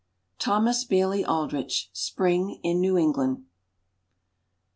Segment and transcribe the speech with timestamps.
[0.39, 3.45] —Thomas Bailey Aldrich, "Spring in New England."